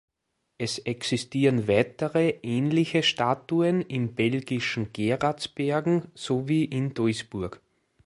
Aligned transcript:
Es 0.57 0.79
existieren 0.79 1.67
weitere 1.67 2.39
ähnliche 2.41 3.03
Statuen 3.03 3.83
im 3.83 4.15
belgischen 4.15 4.91
Geraardsbergen 4.93 6.07
sowie 6.15 6.65
in 6.65 6.95
Duisburg. 6.95 7.61